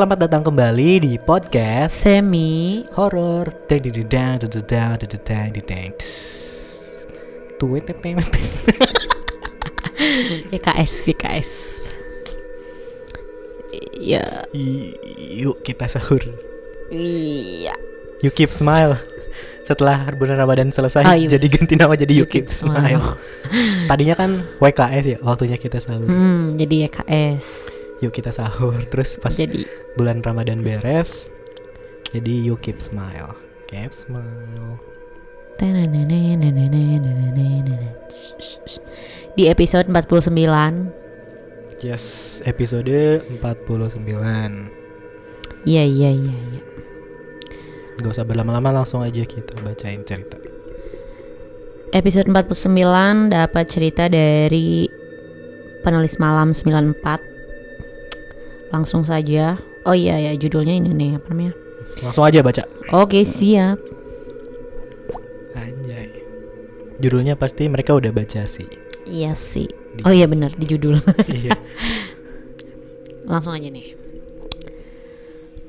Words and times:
selamat 0.00 0.32
datang 0.32 0.48
kembali 0.48 1.04
di 1.04 1.12
podcast 1.20 2.08
Semi 2.08 2.88
horor. 2.96 3.52
YKS 10.56 10.92
YKS. 11.04 11.50
Ya. 14.00 14.48
Yuk 15.36 15.60
kita 15.68 15.84
sahur. 15.84 16.24
Iya. 16.88 17.76
You 18.24 18.32
keep 18.32 18.48
smile. 18.48 18.96
Setelah 19.68 20.16
bulan 20.16 20.40
Ramadan 20.40 20.72
selesai, 20.72 21.04
oh, 21.04 21.28
jadi 21.28 21.44
ganti 21.44 21.76
nama 21.76 21.92
jadi 21.92 22.16
You, 22.16 22.24
keep, 22.24 22.48
smile. 22.48 23.04
Tadinya 23.84 24.16
kan 24.16 24.48
WKS 24.64 25.04
ya, 25.04 25.18
waktunya 25.20 25.60
kita 25.60 25.76
selalu. 25.76 26.08
Hmm, 26.08 26.56
jadi 26.56 26.88
YKS 26.88 27.69
Yuk 28.00 28.16
kita 28.16 28.32
sahur. 28.32 28.80
Terus 28.88 29.20
pas 29.20 29.36
Jadi 29.36 29.68
bulan 29.94 30.24
Ramadan 30.24 30.64
beres, 30.64 31.28
jadi 32.10 32.32
You 32.32 32.56
keep 32.58 32.80
smile. 32.80 33.36
Keep 33.68 33.92
smile. 33.92 34.80
Di 39.36 39.44
episode 39.46 39.86
49 39.86 41.84
Yes, 41.84 42.04
episode 42.48 43.22
49. 43.38 43.40
Iya 45.68 45.84
iya 45.84 46.10
iya 46.10 46.34
iya 46.34 46.62
Gak 48.00 48.16
usah 48.16 48.24
berlama-lama 48.24 48.80
langsung 48.80 49.04
aja 49.04 49.22
kita 49.28 49.54
bacain 49.60 50.00
cerita. 50.08 50.40
Episode 51.92 52.32
49 52.32 53.28
dapat 53.28 53.64
cerita 53.68 54.08
dari 54.08 54.88
penulis 55.84 56.16
malam 56.16 56.56
94 56.56 57.29
Langsung 58.70 59.02
saja 59.06 59.58
Oh 59.86 59.96
iya 59.96 60.18
ya 60.18 60.32
judulnya 60.38 60.74
ini 60.76 60.90
nih 60.94 61.10
apa 61.18 61.26
namanya 61.34 61.54
Langsung 62.00 62.22
aja 62.22 62.40
baca. 62.40 62.62
Oke 62.94 63.26
siap 63.26 63.78
Anjay. 65.58 66.10
Judulnya 67.02 67.34
pasti 67.34 67.66
mereka 67.66 67.98
udah 67.98 68.14
baca 68.14 68.46
sih. 68.46 68.66
Iya 69.06 69.34
sih 69.34 69.66
Oh 70.06 70.14
iya 70.14 70.30
benar 70.30 70.54
di 70.54 70.66
judul 70.70 71.02
Iya. 71.26 71.58
Langsung 73.30 73.54
aja 73.54 73.70
nih. 73.70 73.94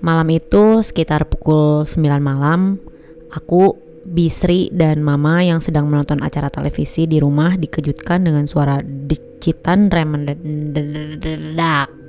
Malam 0.02 0.34
itu 0.34 0.82
sekitar 0.82 1.30
pukul 1.30 1.86
9 1.86 2.02
malam, 2.26 2.82
aku, 3.30 3.78
Bisri 4.02 4.74
dan 4.74 5.06
Mama 5.06 5.46
yang 5.46 5.62
sedang 5.62 5.86
menonton 5.86 6.26
acara 6.26 6.50
televisi 6.50 7.06
di 7.06 7.22
rumah 7.22 7.54
dikejutkan 7.54 8.26
dengan 8.26 8.50
suara 8.50 8.82
decitan 8.82 9.94
rem 9.94 10.10
mendadak. 10.10 12.01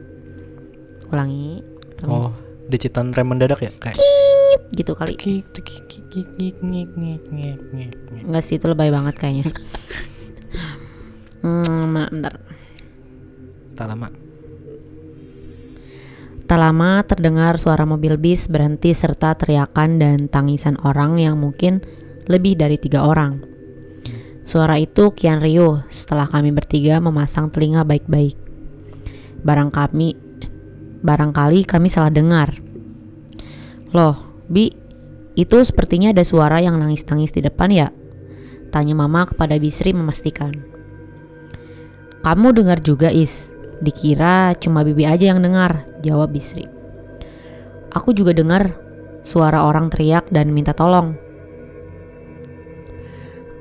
Ulangi. 1.13 1.61
Oh, 2.09 2.33
decitan 2.67 3.13
rem 3.13 3.29
mendadak 3.29 3.61
ya 3.63 3.71
kayak. 3.79 4.01
gitu 4.73 4.97
kali. 4.97 5.15
Enggak 8.25 8.43
sih 8.45 8.57
itu 8.57 8.67
lebay 8.67 8.89
banget 8.89 9.15
kayaknya. 9.21 9.53
hmm, 11.45 12.09
bentar. 12.09 12.41
Tak 13.77 13.87
lama. 13.89 14.09
Tak 16.49 16.59
lama 16.61 17.01
terdengar 17.09 17.57
suara 17.57 17.89
mobil 17.89 18.21
bis 18.21 18.45
berhenti 18.45 18.93
serta 18.93 19.33
teriakan 19.37 19.97
dan 19.97 20.19
tangisan 20.29 20.77
orang 20.85 21.17
yang 21.17 21.41
mungkin 21.41 21.81
lebih 22.29 22.61
dari 22.61 22.77
tiga 22.77 23.09
orang. 23.09 23.41
Suara 24.43 24.77
itu 24.77 25.15
kian 25.15 25.39
riuh 25.41 25.87
setelah 25.89 26.27
kami 26.27 26.51
bertiga 26.51 26.99
memasang 26.99 27.49
telinga 27.49 27.87
baik-baik. 27.87 28.37
Barang 29.47 29.71
kami, 29.71 30.19
barangkali 31.03 31.67
kami 31.67 31.91
salah 31.91 32.09
dengar. 32.09 32.57
Loh, 33.93 34.47
Bi, 34.49 34.73
itu 35.37 35.57
sepertinya 35.67 36.15
ada 36.15 36.25
suara 36.25 36.63
yang 36.63 36.79
nangis-nangis 36.81 37.35
di 37.35 37.45
depan 37.45 37.69
ya? 37.69 37.89
Tanya 38.73 38.97
mama 38.97 39.29
kepada 39.29 39.59
Bisri 39.61 39.93
memastikan. 39.93 40.55
Kamu 42.25 42.55
dengar 42.57 42.81
juga, 42.81 43.13
Is? 43.13 43.53
Dikira 43.83 44.55
cuma 44.63 44.87
Bibi 44.87 45.05
aja 45.05 45.35
yang 45.35 45.43
dengar, 45.43 45.85
jawab 46.07 46.33
Bisri. 46.33 46.65
Aku 47.93 48.15
juga 48.17 48.33
dengar 48.33 48.73
suara 49.27 49.67
orang 49.67 49.91
teriak 49.91 50.31
dan 50.31 50.55
minta 50.55 50.73
tolong. 50.73 51.19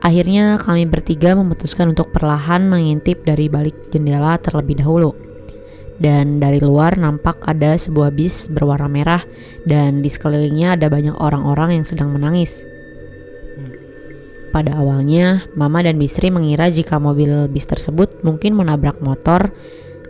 Akhirnya 0.01 0.57
kami 0.57 0.89
bertiga 0.89 1.37
memutuskan 1.37 1.93
untuk 1.93 2.09
perlahan 2.09 2.65
mengintip 2.65 3.21
dari 3.21 3.45
balik 3.49 3.93
jendela 3.93 4.33
terlebih 4.41 4.81
dahulu. 4.81 5.30
Dan 6.01 6.41
dari 6.41 6.57
luar 6.57 6.97
nampak 6.97 7.45
ada 7.45 7.77
sebuah 7.77 8.09
bis 8.09 8.49
berwarna 8.49 8.89
merah 8.89 9.21
dan 9.69 10.01
di 10.01 10.09
sekelilingnya 10.09 10.73
ada 10.73 10.89
banyak 10.89 11.13
orang-orang 11.13 11.77
yang 11.77 11.85
sedang 11.85 12.09
menangis. 12.09 12.65
Pada 14.49 14.81
awalnya, 14.81 15.45
Mama 15.53 15.85
dan 15.85 16.01
Bisri 16.01 16.33
mengira 16.33 16.73
jika 16.73 16.97
mobil 16.97 17.45
bis 17.53 17.69
tersebut 17.69 18.25
mungkin 18.25 18.57
menabrak 18.57 18.97
motor 18.99 19.53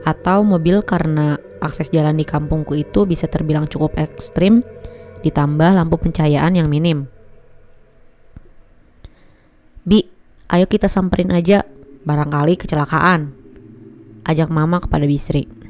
atau 0.02 0.42
mobil 0.42 0.82
karena 0.82 1.38
akses 1.62 1.94
jalan 1.94 2.18
di 2.18 2.26
kampungku 2.26 2.74
itu 2.74 3.06
bisa 3.06 3.30
terbilang 3.30 3.70
cukup 3.70 3.94
ekstrim 4.02 4.66
ditambah 5.22 5.78
lampu 5.78 6.02
pencahayaan 6.02 6.58
yang 6.58 6.72
minim. 6.72 7.06
Bi, 9.86 10.10
ayo 10.50 10.66
kita 10.66 10.90
samperin 10.90 11.30
aja, 11.30 11.62
barangkali 12.08 12.58
kecelakaan. 12.58 13.38
Ajak 14.26 14.50
mama 14.50 14.82
kepada 14.82 15.06
Bisri. 15.06 15.61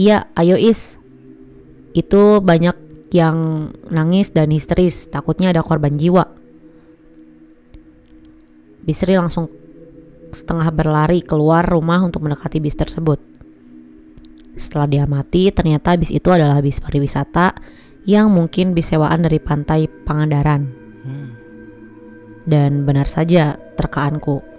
Iya, 0.00 0.32
ayo 0.32 0.56
Is. 0.56 0.96
Itu 1.92 2.40
banyak 2.40 2.72
yang 3.12 3.68
nangis 3.92 4.32
dan 4.32 4.48
histeris, 4.48 5.12
takutnya 5.12 5.52
ada 5.52 5.60
korban 5.60 6.00
jiwa. 6.00 6.24
Bisri 8.80 9.12
langsung 9.20 9.52
setengah 10.32 10.72
berlari 10.72 11.20
keluar 11.20 11.68
rumah 11.68 12.00
untuk 12.00 12.24
mendekati 12.24 12.64
bis 12.64 12.78
tersebut. 12.78 13.20
Setelah 14.56 14.88
diamati, 14.88 15.52
ternyata 15.52 16.00
bis 16.00 16.08
itu 16.08 16.32
adalah 16.32 16.64
bis 16.64 16.80
pariwisata 16.80 17.60
yang 18.08 18.32
mungkin 18.32 18.72
bis 18.72 18.88
sewaan 18.88 19.20
dari 19.20 19.36
pantai 19.36 19.84
Pangandaran. 20.08 20.62
Hmm. 21.04 21.28
Dan 22.48 22.88
benar 22.88 23.04
saja 23.04 23.60
terkaanku. 23.76 24.49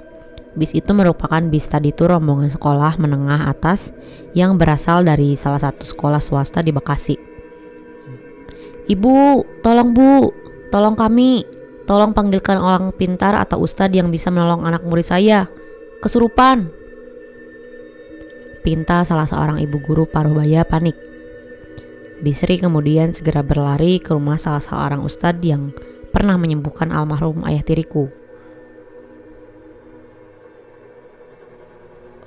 Bis 0.51 0.75
itu 0.75 0.91
merupakan 0.91 1.39
bis 1.47 1.63
tadi 1.71 1.95
tour 1.95 2.11
rombongan 2.11 2.51
sekolah 2.51 2.99
menengah 2.99 3.47
atas 3.47 3.95
yang 4.35 4.59
berasal 4.59 5.03
dari 5.07 5.39
salah 5.39 5.63
satu 5.63 5.87
sekolah 5.87 6.19
swasta 6.19 6.59
di 6.59 6.75
Bekasi. 6.75 7.15
Ibu, 8.91 9.15
tolong 9.63 9.95
bu, 9.95 10.27
tolong 10.67 10.99
kami, 10.99 11.47
tolong 11.87 12.11
panggilkan 12.11 12.59
orang 12.59 12.91
pintar 12.91 13.39
atau 13.39 13.63
ustadz 13.63 13.95
yang 13.95 14.11
bisa 14.11 14.27
menolong 14.27 14.67
anak 14.67 14.83
murid 14.83 15.07
saya. 15.07 15.47
Kesurupan. 16.03 16.67
Pinta 18.61 19.07
salah 19.07 19.25
seorang 19.25 19.63
ibu 19.63 19.79
guru 19.79 20.03
paruh 20.03 20.35
baya 20.35 20.67
panik. 20.67 20.93
Bisri 22.21 22.61
kemudian 22.61 23.15
segera 23.15 23.41
berlari 23.41 23.97
ke 23.97 24.13
rumah 24.13 24.37
salah 24.37 24.61
seorang 24.61 25.01
ustadz 25.01 25.41
yang 25.41 25.73
pernah 26.11 26.35
menyembuhkan 26.35 26.93
almarhum 26.93 27.41
ayah 27.47 27.63
tiriku. 27.63 28.20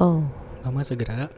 Oh, 0.01 0.27
Mama 0.65 0.83
segera. 0.83 1.31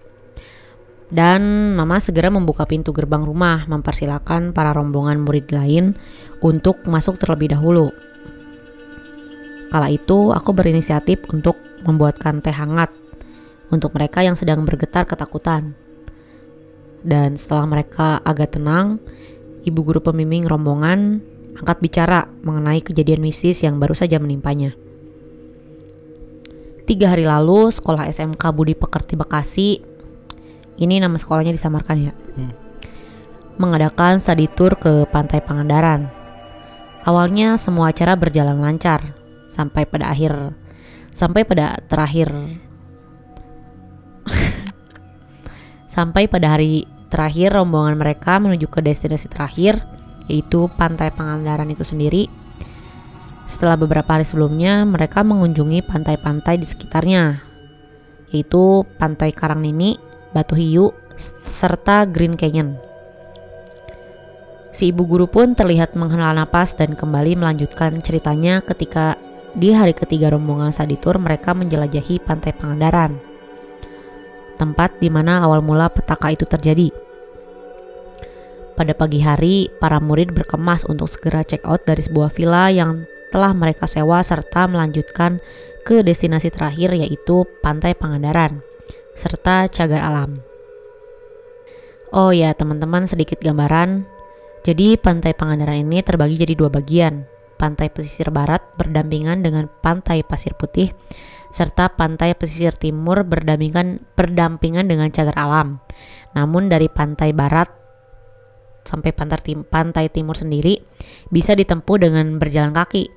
dan 1.06 1.74
mama 1.78 2.02
segera 2.02 2.34
membuka 2.34 2.66
pintu 2.66 2.90
gerbang 2.90 3.22
rumah, 3.22 3.62
mempersilahkan 3.70 4.50
para 4.50 4.74
rombongan 4.74 5.22
murid 5.22 5.54
lain 5.54 5.94
untuk 6.42 6.82
masuk 6.82 7.14
terlebih 7.20 7.54
dahulu. 7.54 7.94
Kala 9.70 9.86
itu, 9.90 10.34
aku 10.34 10.50
berinisiatif 10.50 11.22
untuk 11.30 11.54
membuatkan 11.86 12.42
teh 12.42 12.54
hangat 12.54 12.90
untuk 13.70 13.94
mereka 13.94 14.22
yang 14.22 14.34
sedang 14.38 14.62
bergetar 14.66 15.06
ketakutan. 15.06 15.74
Dan 17.06 17.38
setelah 17.38 17.66
mereka 17.70 18.18
agak 18.26 18.58
tenang, 18.58 18.98
ibu 19.62 19.80
guru 19.86 20.02
pembimbing 20.02 20.46
rombongan 20.46 21.22
angkat 21.58 21.78
bicara 21.82 22.26
mengenai 22.42 22.82
kejadian 22.82 23.22
mistis 23.22 23.62
yang 23.62 23.78
baru 23.78 23.94
saja 23.94 24.18
menimpanya. 24.18 24.74
Tiga 26.86 27.10
hari 27.10 27.26
lalu, 27.26 27.66
sekolah 27.74 28.06
SMK 28.06 28.38
Budi 28.54 28.78
Pekerti 28.78 29.18
Bekasi 29.18 29.82
ini 30.76 31.02
nama 31.02 31.18
sekolahnya 31.18 31.50
disamarkan 31.50 31.96
ya. 31.98 32.12
Hmm. 32.38 32.54
Mengadakan 33.58 34.22
study 34.22 34.46
tour 34.52 34.78
ke 34.78 35.08
Pantai 35.10 35.42
Pangandaran. 35.42 36.06
Awalnya 37.02 37.58
semua 37.58 37.90
acara 37.90 38.14
berjalan 38.14 38.62
lancar 38.62 39.16
sampai 39.50 39.82
pada 39.82 40.10
akhir 40.10 40.54
sampai 41.16 41.48
pada 41.48 41.80
terakhir 41.88 42.28
sampai 45.94 46.28
pada 46.28 46.58
hari 46.58 46.84
terakhir 47.08 47.56
rombongan 47.56 47.96
mereka 47.96 48.36
menuju 48.36 48.68
ke 48.68 48.84
destinasi 48.84 49.26
terakhir 49.32 49.80
yaitu 50.30 50.70
Pantai 50.74 51.10
Pangandaran 51.10 51.70
itu 51.70 51.82
sendiri. 51.82 52.45
Setelah 53.46 53.78
beberapa 53.78 54.18
hari 54.18 54.26
sebelumnya, 54.26 54.82
mereka 54.82 55.22
mengunjungi 55.22 55.86
pantai-pantai 55.86 56.58
di 56.58 56.66
sekitarnya, 56.66 57.46
yaitu 58.34 58.82
Pantai 58.98 59.30
Karangnini, 59.30 59.94
Batu 60.34 60.58
Hiu, 60.58 60.90
serta 61.46 62.04
Green 62.10 62.34
Canyon. 62.34 62.74
Si 64.76 64.92
ibu 64.92 65.08
guru 65.08 65.24
pun 65.24 65.56
terlihat 65.56 65.96
menghela 65.96 66.36
napas 66.36 66.76
dan 66.76 66.92
kembali 66.92 67.40
melanjutkan 67.40 67.96
ceritanya 68.02 68.60
ketika 68.60 69.16
di 69.56 69.72
hari 69.72 69.96
ketiga 69.96 70.28
rombongan 70.28 70.68
Saditur 70.68 71.16
mereka 71.16 71.56
menjelajahi 71.56 72.20
pantai 72.20 72.52
Pangandaran. 72.52 73.16
Tempat 74.60 75.00
di 75.00 75.08
mana 75.08 75.40
awal 75.40 75.64
mula 75.64 75.88
petaka 75.88 76.28
itu 76.28 76.44
terjadi. 76.44 76.92
Pada 78.76 78.92
pagi 78.92 79.24
hari, 79.24 79.72
para 79.80 79.96
murid 79.96 80.36
berkemas 80.36 80.84
untuk 80.84 81.08
segera 81.08 81.40
check 81.40 81.64
out 81.64 81.88
dari 81.88 82.04
sebuah 82.04 82.28
villa 82.28 82.68
yang 82.68 83.08
telah 83.30 83.52
mereka 83.52 83.90
sewa 83.90 84.22
serta 84.22 84.70
melanjutkan 84.70 85.42
ke 85.86 86.02
destinasi 86.02 86.50
terakhir 86.50 86.94
yaitu 86.98 87.46
Pantai 87.62 87.94
Pangandaran 87.94 88.62
serta 89.16 89.66
cagar 89.72 90.04
alam. 90.04 90.44
Oh 92.12 92.30
ya, 92.30 92.52
teman-teman 92.54 93.08
sedikit 93.08 93.40
gambaran. 93.42 94.06
Jadi 94.62 94.98
Pantai 94.98 95.32
Pangandaran 95.32 95.82
ini 95.82 96.02
terbagi 96.02 96.36
jadi 96.38 96.54
dua 96.54 96.70
bagian. 96.70 97.26
Pantai 97.56 97.88
pesisir 97.88 98.28
barat 98.28 98.60
berdampingan 98.76 99.40
dengan 99.40 99.66
Pantai 99.80 100.20
Pasir 100.20 100.52
Putih 100.52 100.92
serta 101.56 101.88
Pantai 101.88 102.36
Pesisir 102.36 102.76
Timur 102.76 103.24
berdampingan 103.24 104.04
berdampingan 104.12 104.92
dengan 104.92 105.08
cagar 105.08 105.32
alam. 105.40 105.80
Namun 106.36 106.68
dari 106.68 106.92
pantai 106.92 107.32
barat 107.32 107.72
sampai 108.86 109.10
pantai, 109.12 109.38
tim, 109.42 109.60
pantai 109.66 110.08
timur 110.08 110.38
sendiri 110.38 110.80
bisa 111.28 111.52
ditempuh 111.52 111.96
dengan 112.00 112.38
berjalan 112.40 112.72
kaki. 112.72 113.10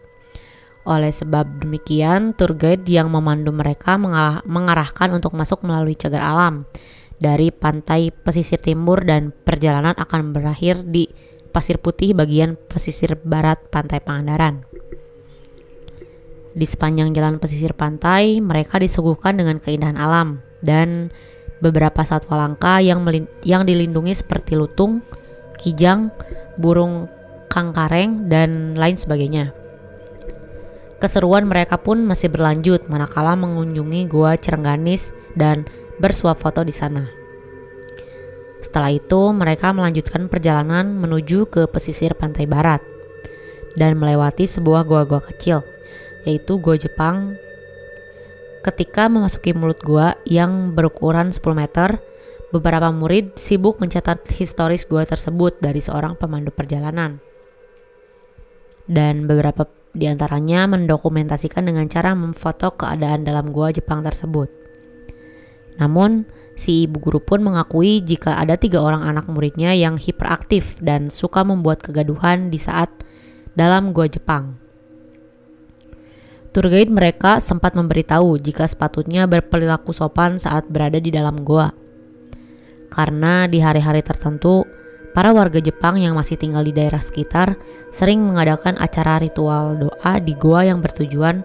Oleh 0.90 1.14
sebab 1.14 1.62
demikian, 1.62 2.34
tour 2.34 2.58
guide 2.58 2.90
yang 2.90 3.14
memandu 3.14 3.54
mereka 3.54 3.96
mengarah, 4.02 4.42
mengarahkan 4.50 5.14
untuk 5.14 5.38
masuk 5.38 5.62
melalui 5.62 5.94
cagar 5.94 6.26
alam 6.26 6.66
dari 7.20 7.52
pantai 7.54 8.10
pesisir 8.10 8.58
timur 8.58 9.04
dan 9.04 9.30
perjalanan 9.30 9.94
akan 10.00 10.32
berakhir 10.32 10.82
di 10.88 11.06
Pasir 11.50 11.82
Putih 11.82 12.16
bagian 12.16 12.56
pesisir 12.56 13.20
barat 13.20 13.60
pantai 13.70 14.00
Pangandaran. 14.00 14.64
Di 16.54 16.66
sepanjang 16.66 17.14
jalan 17.14 17.38
pesisir 17.38 17.78
pantai, 17.78 18.42
mereka 18.42 18.82
disuguhkan 18.82 19.38
dengan 19.38 19.62
keindahan 19.62 19.98
alam 19.98 20.42
dan 20.66 21.14
beberapa 21.60 22.02
satwa 22.08 22.40
langka 22.40 22.80
yang 22.80 23.04
yang 23.44 23.68
dilindungi 23.68 24.16
seperti 24.16 24.56
lutung, 24.56 25.04
kijang, 25.60 26.10
burung 26.56 27.12
kangkareng, 27.52 28.32
dan 28.32 28.80
lain 28.80 28.96
sebagainya. 28.96 29.52
Keseruan 31.00 31.48
mereka 31.48 31.80
pun 31.80 32.04
masih 32.04 32.28
berlanjut 32.28 32.92
manakala 32.92 33.36
mengunjungi 33.40 34.08
gua 34.12 34.36
Cerengganis 34.36 35.16
dan 35.36 35.64
bersuap 36.00 36.40
foto 36.40 36.64
di 36.64 36.76
sana. 36.76 37.08
Setelah 38.60 38.92
itu, 38.92 39.32
mereka 39.32 39.72
melanjutkan 39.72 40.28
perjalanan 40.28 41.00
menuju 41.00 41.48
ke 41.48 41.72
pesisir 41.72 42.12
pantai 42.20 42.44
barat 42.44 42.84
dan 43.80 43.96
melewati 43.96 44.44
sebuah 44.44 44.84
gua-gua 44.84 45.24
kecil, 45.24 45.64
yaitu 46.28 46.60
Gua 46.60 46.76
Jepang. 46.76 47.40
Ketika 48.60 49.08
memasuki 49.08 49.56
mulut 49.56 49.80
gua 49.80 50.20
yang 50.28 50.76
berukuran 50.76 51.32
10 51.32 51.56
meter, 51.56 52.04
Beberapa 52.50 52.90
murid 52.90 53.38
sibuk 53.38 53.78
mencatat 53.78 54.26
historis 54.34 54.90
gua 54.90 55.06
tersebut 55.06 55.62
dari 55.62 55.86
seorang 55.86 56.18
pemandu 56.18 56.50
perjalanan. 56.50 57.22
Dan 58.90 59.30
beberapa 59.30 59.70
di 59.94 60.10
antaranya 60.10 60.66
mendokumentasikan 60.66 61.70
dengan 61.70 61.86
cara 61.86 62.18
memfoto 62.18 62.74
keadaan 62.74 63.22
dalam 63.22 63.54
gua 63.54 63.70
Jepang 63.70 64.02
tersebut. 64.02 64.50
Namun, 65.78 66.26
si 66.58 66.90
ibu 66.90 66.98
guru 66.98 67.22
pun 67.22 67.46
mengakui 67.46 68.02
jika 68.02 68.42
ada 68.42 68.58
tiga 68.58 68.82
orang 68.82 69.06
anak 69.06 69.30
muridnya 69.30 69.78
yang 69.78 70.02
hiperaktif 70.02 70.74
dan 70.82 71.14
suka 71.14 71.46
membuat 71.46 71.86
kegaduhan 71.86 72.50
di 72.50 72.58
saat 72.58 72.90
dalam 73.54 73.94
gua 73.94 74.10
Jepang. 74.10 74.58
Tour 76.50 76.66
guide 76.66 76.90
mereka 76.90 77.38
sempat 77.38 77.78
memberitahu 77.78 78.42
jika 78.42 78.66
sepatutnya 78.66 79.30
berperilaku 79.30 79.94
sopan 79.94 80.42
saat 80.42 80.66
berada 80.66 80.98
di 80.98 81.14
dalam 81.14 81.46
gua 81.46 81.89
karena 82.90 83.46
di 83.46 83.62
hari-hari 83.62 84.02
tertentu 84.02 84.66
para 85.14 85.34
warga 85.34 85.58
Jepang 85.62 85.98
yang 85.98 86.14
masih 86.18 86.38
tinggal 86.38 86.66
di 86.66 86.74
daerah 86.74 87.02
sekitar 87.02 87.58
sering 87.90 88.22
mengadakan 88.22 88.78
acara 88.78 89.18
ritual 89.18 89.78
doa 89.78 90.14
di 90.22 90.34
gua 90.38 90.66
yang 90.66 90.82
bertujuan 90.82 91.42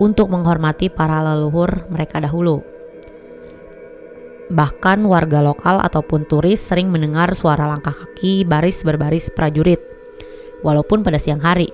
untuk 0.00 0.32
menghormati 0.32 0.88
para 0.88 1.20
leluhur 1.20 1.86
mereka 1.92 2.20
dahulu. 2.20 2.64
Bahkan 4.52 5.08
warga 5.08 5.40
lokal 5.40 5.80
ataupun 5.80 6.28
turis 6.28 6.60
sering 6.60 6.92
mendengar 6.92 7.32
suara 7.32 7.64
langkah 7.64 7.94
kaki 7.94 8.44
baris 8.44 8.84
berbaris 8.84 9.32
prajurit, 9.32 9.80
walaupun 10.60 11.00
pada 11.00 11.16
siang 11.16 11.40
hari. 11.40 11.72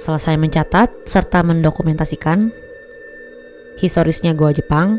Selesai 0.00 0.40
mencatat 0.40 1.04
serta 1.04 1.44
mendokumentasikan 1.44 2.50
historisnya 3.76 4.32
Gua 4.32 4.50
Jepang, 4.50 4.96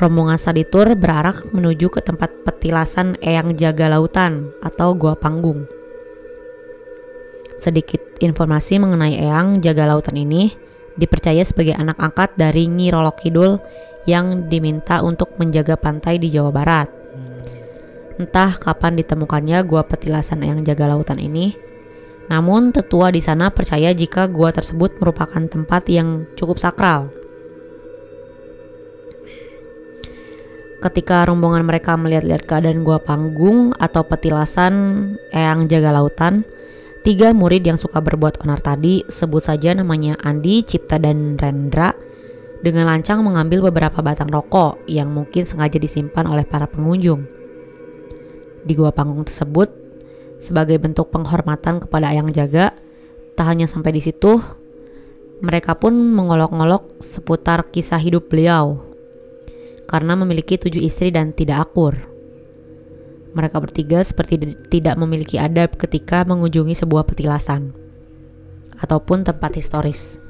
Rombongan 0.00 0.40
Saditur 0.40 0.96
berarak 0.96 1.44
menuju 1.52 1.92
ke 1.92 2.00
tempat 2.00 2.32
petilasan 2.48 3.20
Eyang 3.20 3.52
Jaga 3.52 3.92
Lautan 3.92 4.48
atau 4.64 4.96
Gua 4.96 5.12
Panggung. 5.12 5.68
Sedikit 7.60 8.00
informasi 8.18 8.80
mengenai 8.80 9.20
Eyang 9.20 9.60
Jaga 9.60 9.84
Lautan 9.86 10.16
ini 10.16 10.50
dipercaya 10.96 11.44
sebagai 11.44 11.76
anak 11.76 12.00
angkat 12.00 12.32
dari 12.40 12.66
Nyi 12.66 12.88
Rolo 12.88 13.12
Kidul 13.12 13.60
yang 14.08 14.48
diminta 14.48 15.04
untuk 15.04 15.36
menjaga 15.36 15.76
pantai 15.76 16.18
di 16.18 16.32
Jawa 16.32 16.50
Barat. 16.50 16.88
Entah 18.16 18.56
kapan 18.56 18.96
ditemukannya 18.96 19.60
gua 19.68 19.84
petilasan 19.84 20.42
Eyang 20.42 20.64
Jaga 20.64 20.88
Lautan 20.90 21.20
ini, 21.20 21.54
namun 22.32 22.72
tetua 22.72 23.12
di 23.12 23.20
sana 23.20 23.52
percaya 23.52 23.92
jika 23.92 24.24
gua 24.24 24.50
tersebut 24.56 24.98
merupakan 24.98 25.44
tempat 25.46 25.86
yang 25.92 26.26
cukup 26.34 26.58
sakral 26.58 27.21
ketika 30.82 31.22
rombongan 31.30 31.62
mereka 31.62 31.94
melihat-lihat 31.94 32.42
keadaan 32.42 32.82
gua 32.82 32.98
panggung 32.98 33.70
atau 33.78 34.02
petilasan 34.02 34.74
Eyang 35.30 35.70
Jaga 35.70 35.94
Lautan, 35.94 36.42
tiga 37.06 37.30
murid 37.30 37.62
yang 37.62 37.78
suka 37.78 38.02
berbuat 38.02 38.42
onar 38.42 38.58
tadi, 38.58 39.06
sebut 39.06 39.46
saja 39.46 39.72
namanya 39.78 40.18
Andi, 40.20 40.66
Cipta, 40.66 40.98
dan 40.98 41.38
Rendra, 41.38 41.94
dengan 42.66 42.90
lancang 42.90 43.22
mengambil 43.22 43.70
beberapa 43.70 44.02
batang 44.02 44.28
rokok 44.28 44.82
yang 44.90 45.14
mungkin 45.14 45.46
sengaja 45.46 45.78
disimpan 45.78 46.26
oleh 46.26 46.42
para 46.42 46.66
pengunjung. 46.66 47.24
Di 48.66 48.74
gua 48.74 48.90
panggung 48.90 49.22
tersebut, 49.22 49.70
sebagai 50.42 50.82
bentuk 50.82 51.14
penghormatan 51.14 51.78
kepada 51.78 52.10
Eyang 52.10 52.34
Jaga, 52.34 52.74
tak 53.38 53.46
hanya 53.46 53.70
sampai 53.70 53.94
di 53.94 54.02
situ, 54.02 54.42
mereka 55.38 55.78
pun 55.78 55.94
mengolok-ngolok 55.94 57.02
seputar 57.02 57.70
kisah 57.70 57.98
hidup 57.98 58.30
beliau 58.30 58.91
karena 59.86 60.18
memiliki 60.18 60.58
tujuh 60.58 60.82
istri 60.82 61.10
dan 61.10 61.34
tidak 61.34 61.70
akur. 61.70 61.94
Mereka 63.32 63.56
bertiga 63.64 64.04
seperti 64.04 64.56
tidak 64.68 65.00
memiliki 65.00 65.40
adab 65.40 65.80
ketika 65.80 66.22
mengunjungi 66.28 66.76
sebuah 66.76 67.08
petilasan 67.08 67.72
ataupun 68.82 69.24
tempat 69.24 69.56
historis. 69.56 70.20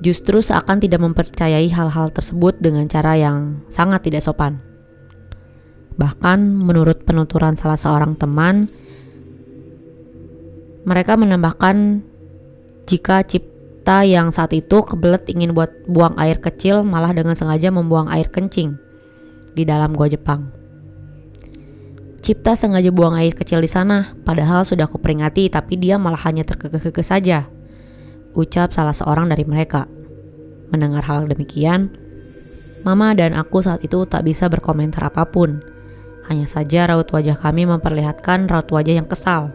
Justru 0.00 0.40
seakan 0.40 0.80
tidak 0.80 1.04
mempercayai 1.04 1.68
hal-hal 1.68 2.08
tersebut 2.10 2.56
dengan 2.58 2.88
cara 2.88 3.20
yang 3.20 3.60
sangat 3.68 4.08
tidak 4.08 4.24
sopan. 4.24 4.58
Bahkan 6.00 6.40
menurut 6.40 7.04
penuturan 7.04 7.52
salah 7.60 7.76
seorang 7.76 8.16
teman, 8.16 8.72
mereka 10.88 11.20
menambahkan 11.20 12.00
jika 12.88 13.20
Cip 13.28 13.49
kita 13.90 14.06
yang 14.06 14.30
saat 14.30 14.54
itu 14.54 14.86
kebelet 14.86 15.26
ingin 15.34 15.50
buat 15.50 15.66
buang 15.90 16.14
air 16.14 16.38
kecil 16.38 16.86
malah 16.86 17.10
dengan 17.10 17.34
sengaja 17.34 17.74
membuang 17.74 18.06
air 18.06 18.30
kencing 18.30 18.78
di 19.58 19.66
dalam 19.66 19.98
gua 19.98 20.06
Jepang. 20.06 20.46
Cipta 22.22 22.54
sengaja 22.54 22.94
buang 22.94 23.18
air 23.18 23.34
kecil 23.34 23.58
di 23.58 23.66
sana, 23.66 24.14
padahal 24.22 24.62
sudah 24.62 24.86
kuperingati 24.86 25.50
tapi 25.50 25.74
dia 25.74 25.98
malah 25.98 26.22
hanya 26.22 26.46
terkekeh-kekeh 26.46 27.02
saja. 27.02 27.50
Ucap 28.30 28.70
salah 28.70 28.94
seorang 28.94 29.26
dari 29.26 29.42
mereka. 29.42 29.90
Mendengar 30.70 31.02
hal 31.10 31.26
demikian, 31.26 31.90
Mama 32.86 33.10
dan 33.18 33.34
aku 33.34 33.58
saat 33.58 33.82
itu 33.82 34.06
tak 34.06 34.22
bisa 34.22 34.46
berkomentar 34.46 35.10
apa 35.10 35.26
pun. 35.26 35.66
Hanya 36.30 36.46
saja 36.46 36.86
raut 36.86 37.10
wajah 37.10 37.34
kami 37.34 37.66
memperlihatkan 37.66 38.46
raut 38.46 38.70
wajah 38.70 39.02
yang 39.02 39.10
kesal 39.10 39.50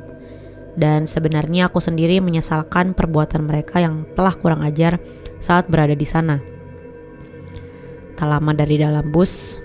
dan 0.75 1.07
sebenarnya 1.07 1.71
aku 1.71 1.79
sendiri 1.79 2.19
menyesalkan 2.19 2.91
perbuatan 2.95 3.47
mereka 3.47 3.79
yang 3.79 4.07
telah 4.15 4.35
kurang 4.35 4.63
ajar 4.63 4.99
saat 5.39 5.67
berada 5.67 5.95
di 5.95 6.07
sana. 6.07 6.39
Tak 8.15 8.27
lama 8.27 8.51
dari 8.55 8.79
dalam 8.79 9.11
bus, 9.11 9.59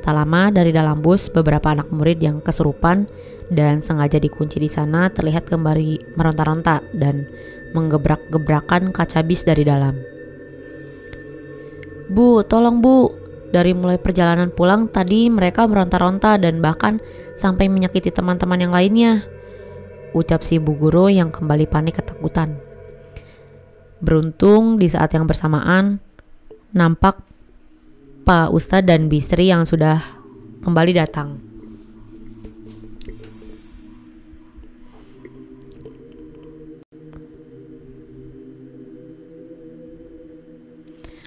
tak 0.00 0.16
lama 0.16 0.48
dari 0.48 0.72
dalam 0.72 1.04
bus 1.04 1.28
beberapa 1.28 1.72
anak 1.72 1.92
murid 1.92 2.20
yang 2.20 2.40
kesurupan 2.40 3.04
dan 3.52 3.84
sengaja 3.84 4.16
dikunci 4.16 4.56
di 4.56 4.70
sana 4.70 5.12
terlihat 5.12 5.48
kembali 5.50 6.16
meronta-ronta 6.16 6.80
dan 6.96 7.28
menggebrak-gebrakan 7.76 8.96
kaca 8.96 9.20
bis 9.20 9.44
dari 9.44 9.62
dalam. 9.66 9.98
Bu, 12.06 12.46
tolong 12.46 12.80
bu, 12.80 13.26
Dari 13.46 13.72
mulai 13.72 13.96
perjalanan 13.96 14.50
pulang 14.50 14.90
tadi 14.90 15.30
mereka 15.30 15.70
meronta-ronta 15.70 16.34
dan 16.36 16.58
bahkan 16.58 16.98
sampai 17.38 17.70
menyakiti 17.70 18.10
teman-teman 18.10 18.58
yang 18.58 18.74
lainnya. 18.74 19.22
Ucap 20.16 20.40
si 20.40 20.56
ibu 20.56 20.72
guru 20.72 21.12
yang 21.12 21.28
kembali 21.28 21.68
panik 21.68 22.00
ketakutan. 22.00 22.56
Beruntung 24.00 24.80
di 24.80 24.88
saat 24.88 25.12
yang 25.12 25.28
bersamaan 25.28 26.00
nampak 26.72 27.20
Pak 28.24 28.48
Ustadz 28.48 28.88
dan 28.88 29.12
Bisri 29.12 29.52
yang 29.52 29.68
sudah 29.68 30.00
kembali 30.64 30.96
datang. 30.96 31.36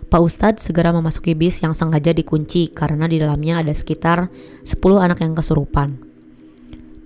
Pak 0.09 0.21
Ustadz 0.25 0.65
segera 0.65 0.89
memasuki 0.89 1.37
bis 1.37 1.61
yang 1.61 1.77
sengaja 1.77 2.09
dikunci 2.09 2.73
karena 2.73 3.05
di 3.05 3.21
dalamnya 3.21 3.61
ada 3.61 3.69
sekitar 3.69 4.33
10 4.65 4.81
anak 4.97 5.21
yang 5.21 5.37
kesurupan. 5.37 6.08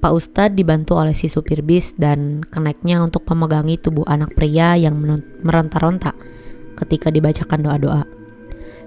Pak 0.04 0.12
Ustadz 0.12 0.60
dibantu 0.60 1.00
oleh 1.00 1.16
si 1.16 1.32
supir 1.32 1.64
bis 1.64 1.96
dan 1.96 2.44
keneknya 2.44 3.00
untuk 3.00 3.24
memegangi 3.24 3.80
tubuh 3.80 4.04
anak 4.04 4.36
pria 4.36 4.76
yang 4.76 5.00
meronta-ronta 5.40 6.12
ketika 6.76 7.08
dibacakan 7.08 7.64
doa-doa. 7.64 8.04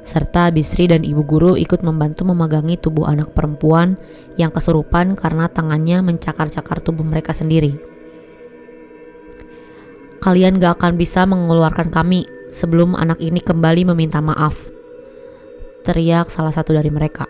Serta 0.05 0.53
Bisri 0.53 0.85
dan 0.85 1.09
ibu 1.09 1.25
guru 1.25 1.57
ikut 1.57 1.81
membantu 1.81 2.29
memegangi 2.29 2.77
tubuh 2.77 3.09
anak 3.09 3.33
perempuan 3.33 3.97
yang 4.37 4.53
kesurupan 4.53 5.17
karena 5.17 5.49
tangannya 5.49 6.05
mencakar-cakar 6.05 6.85
tubuh 6.85 7.09
mereka 7.09 7.33
sendiri. 7.33 7.81
Kalian 10.21 10.61
gak 10.61 10.77
akan 10.77 11.01
bisa 11.01 11.25
mengeluarkan 11.25 11.89
kami, 11.89 12.29
sebelum 12.53 12.93
anak 12.93 13.25
ini 13.25 13.41
kembali 13.41 13.89
meminta 13.89 14.21
maaf. 14.21 14.69
Teriak 15.81 16.29
salah 16.29 16.53
satu 16.53 16.77
dari 16.77 16.93
mereka. 16.93 17.25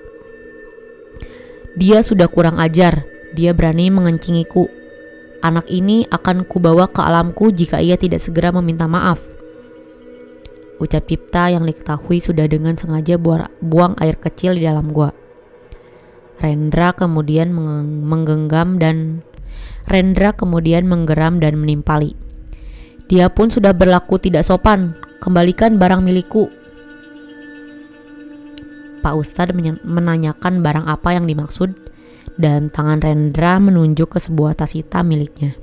Dia 1.78 2.02
sudah 2.02 2.26
kurang 2.26 2.58
ajar, 2.58 3.15
dia 3.36 3.52
berani 3.52 3.92
mengencingiku. 3.92 4.64
Anak 5.44 5.68
ini 5.68 6.08
akan 6.08 6.48
kubawa 6.48 6.88
ke 6.88 7.04
alamku 7.04 7.52
jika 7.52 7.84
ia 7.84 8.00
tidak 8.00 8.24
segera 8.24 8.48
meminta 8.50 8.88
maaf. 8.88 9.20
Ucap 10.80 11.04
Cipta 11.04 11.52
yang 11.52 11.68
diketahui 11.68 12.24
sudah 12.24 12.48
dengan 12.48 12.72
sengaja 12.80 13.20
buang 13.60 13.94
air 14.00 14.16
kecil 14.16 14.56
di 14.56 14.64
dalam 14.64 14.88
gua. 14.88 15.12
Rendra 16.40 16.96
kemudian 16.96 17.52
menggenggam 18.08 18.80
dan 18.80 19.20
Rendra 19.86 20.32
kemudian 20.32 20.88
menggeram 20.88 21.38
dan 21.38 21.60
menimpali. 21.60 22.16
Dia 23.06 23.30
pun 23.30 23.52
sudah 23.52 23.70
berlaku 23.70 24.18
tidak 24.18 24.42
sopan 24.42 24.98
Kembalikan 25.16 25.80
barang 25.80 26.04
milikku. 26.04 26.52
Pak 29.00 29.14
Ustadz 29.16 29.56
menanyakan 29.80 30.60
barang 30.60 30.86
apa 30.86 31.16
yang 31.16 31.24
dimaksud 31.24 31.72
dan 32.36 32.68
tangan 32.68 33.00
Rendra 33.00 33.56
menunjuk 33.56 34.16
ke 34.16 34.18
sebuah 34.20 34.56
tas 34.56 34.76
hitam 34.76 35.08
miliknya. 35.08 35.56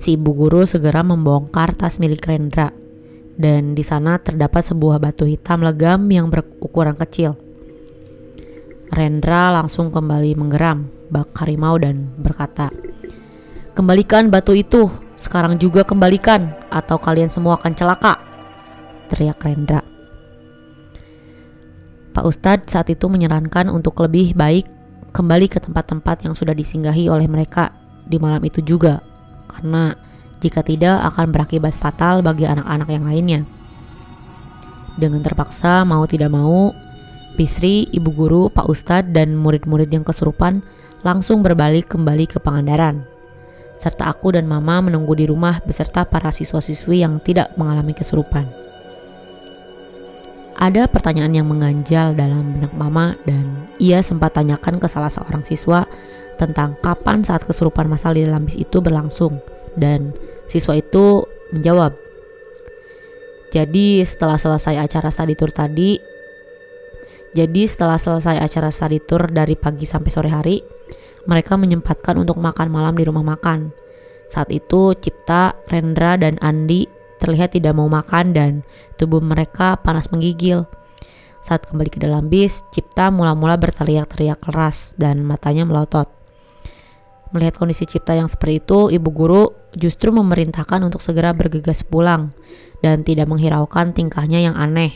Si 0.00 0.18
ibu 0.18 0.34
guru 0.34 0.66
segera 0.66 1.04
membongkar 1.06 1.76
tas 1.76 2.00
milik 2.02 2.24
Rendra 2.26 2.72
dan 3.36 3.76
di 3.76 3.84
sana 3.84 4.18
terdapat 4.18 4.66
sebuah 4.66 4.98
batu 4.98 5.28
hitam 5.28 5.62
legam 5.64 6.08
yang 6.10 6.28
berukuran 6.32 6.96
kecil. 6.96 7.38
Rendra 8.92 9.48
langsung 9.54 9.88
kembali 9.88 10.36
menggeram 10.36 10.88
bak 11.08 11.32
harimau 11.40 11.80
dan 11.80 12.12
berkata, 12.20 12.68
Kembalikan 13.72 14.28
batu 14.28 14.52
itu, 14.52 14.92
sekarang 15.16 15.56
juga 15.56 15.80
kembalikan 15.80 16.52
atau 16.68 17.00
kalian 17.00 17.32
semua 17.32 17.56
akan 17.56 17.72
celaka. 17.72 18.20
Teriak 19.08 19.40
Rendra. 19.40 19.80
Pak 22.12 22.24
Ustadz 22.28 22.68
saat 22.68 22.92
itu 22.92 23.08
menyarankan 23.08 23.72
untuk 23.72 23.96
lebih 24.04 24.36
baik 24.36 24.68
kembali 25.12 25.46
ke 25.46 25.60
tempat-tempat 25.60 26.24
yang 26.24 26.34
sudah 26.34 26.56
disinggahi 26.56 27.06
oleh 27.12 27.28
mereka 27.28 27.70
di 28.08 28.16
malam 28.16 28.40
itu 28.42 28.64
juga. 28.64 29.04
Karena 29.46 29.92
jika 30.40 30.64
tidak 30.64 31.04
akan 31.12 31.30
berakibat 31.30 31.76
fatal 31.76 32.24
bagi 32.24 32.48
anak-anak 32.48 32.88
yang 32.88 33.04
lainnya. 33.06 33.40
Dengan 34.96 35.22
terpaksa 35.24 35.84
mau 35.84 36.04
tidak 36.08 36.32
mau, 36.32 36.74
Bisri, 37.32 37.88
ibu 37.88 38.12
guru, 38.12 38.52
Pak 38.52 38.68
Ustadz, 38.68 39.08
dan 39.12 39.32
murid-murid 39.36 39.88
yang 39.88 40.04
kesurupan 40.04 40.60
langsung 41.00 41.40
berbalik 41.40 41.88
kembali 41.88 42.28
ke 42.28 42.36
Pangandaran 42.36 43.12
serta 43.82 44.06
aku 44.06 44.30
dan 44.38 44.46
mama 44.46 44.78
menunggu 44.78 45.18
di 45.18 45.26
rumah 45.26 45.58
beserta 45.66 46.06
para 46.06 46.30
siswa-siswi 46.30 47.02
yang 47.02 47.18
tidak 47.18 47.50
mengalami 47.58 47.90
kesurupan. 47.90 48.61
Ada 50.56 50.86
pertanyaan 50.86 51.32
yang 51.32 51.46
mengganjal 51.48 52.12
dalam 52.12 52.58
benak 52.58 52.72
mama 52.76 53.16
dan 53.24 53.66
ia 53.80 54.04
sempat 54.04 54.36
tanyakan 54.36 54.78
ke 54.78 54.86
salah 54.86 55.10
seorang 55.10 55.42
siswa 55.42 55.88
tentang 56.36 56.76
kapan 56.80 57.24
saat 57.24 57.42
kesurupan 57.46 57.88
masal 57.88 58.14
di 58.14 58.26
dalam 58.26 58.44
bis 58.46 58.58
itu 58.58 58.82
berlangsung 58.82 59.40
dan 59.74 60.12
siswa 60.46 60.76
itu 60.76 61.24
menjawab. 61.52 61.96
Jadi 63.52 64.00
setelah 64.04 64.40
selesai 64.40 64.80
acara 64.80 65.12
study 65.12 65.36
tour 65.36 65.52
tadi, 65.52 66.00
jadi 67.36 67.62
setelah 67.68 68.00
selesai 68.00 68.40
acara 68.40 68.72
study 68.72 69.00
tour 69.00 69.28
dari 69.28 69.56
pagi 69.56 69.84
sampai 69.84 70.10
sore 70.12 70.30
hari, 70.32 70.56
mereka 71.28 71.56
menyempatkan 71.60 72.16
untuk 72.16 72.40
makan 72.40 72.68
malam 72.72 72.96
di 72.96 73.04
rumah 73.04 73.24
makan. 73.24 73.72
Saat 74.32 74.48
itu 74.48 74.96
Cipta, 74.96 75.52
Rendra, 75.68 76.16
dan 76.16 76.40
Andi 76.40 76.88
terlihat 77.22 77.54
tidak 77.54 77.78
mau 77.78 77.86
makan 77.86 78.34
dan 78.34 78.52
tubuh 78.98 79.22
mereka 79.22 79.78
panas 79.78 80.10
menggigil. 80.10 80.66
Saat 81.42 81.70
kembali 81.70 81.90
ke 81.90 82.02
dalam 82.02 82.26
bis, 82.26 82.66
Cipta 82.74 83.14
mula-mula 83.14 83.54
berteriak-teriak 83.58 84.42
keras 84.42 84.94
dan 84.98 85.22
matanya 85.22 85.62
melotot. 85.62 86.10
Melihat 87.30 87.58
kondisi 87.58 87.86
Cipta 87.86 88.18
yang 88.18 88.26
seperti 88.26 88.62
itu, 88.62 88.90
ibu 88.90 89.08
guru 89.14 89.50
justru 89.72 90.10
memerintahkan 90.12 90.82
untuk 90.82 91.00
segera 91.00 91.30
bergegas 91.32 91.86
pulang 91.86 92.34
dan 92.84 93.06
tidak 93.06 93.30
menghiraukan 93.30 93.94
tingkahnya 93.94 94.42
yang 94.42 94.54
aneh. 94.58 94.92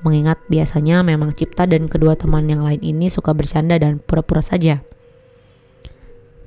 Mengingat 0.00 0.40
biasanya 0.48 1.04
memang 1.04 1.36
Cipta 1.36 1.68
dan 1.68 1.90
kedua 1.90 2.16
teman 2.16 2.48
yang 2.48 2.64
lain 2.64 2.80
ini 2.80 3.12
suka 3.12 3.36
bercanda 3.36 3.76
dan 3.76 4.00
pura-pura 4.00 4.40
saja. 4.40 4.80